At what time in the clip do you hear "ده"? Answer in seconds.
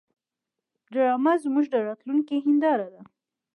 2.93-3.01